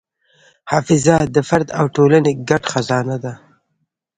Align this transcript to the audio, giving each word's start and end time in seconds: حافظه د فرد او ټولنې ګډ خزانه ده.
حافظه 0.71 1.17
د 1.35 1.37
فرد 1.49 1.67
او 1.79 1.85
ټولنې 1.95 2.31
ګډ 2.49 2.63
خزانه 2.71 3.17
ده. 3.23 3.33